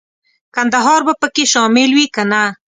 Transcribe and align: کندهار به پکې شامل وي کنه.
کندهار 0.55 1.01
به 1.07 1.13
پکې 1.21 1.45
شامل 1.53 1.89
وي 1.93 2.05
کنه. 2.15 2.43